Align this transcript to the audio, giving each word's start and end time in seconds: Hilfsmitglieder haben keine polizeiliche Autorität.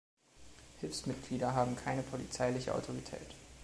Hilfsmitglieder 0.79 1.53
haben 1.53 1.75
keine 1.75 2.01
polizeiliche 2.01 2.73
Autorität. 2.73 3.29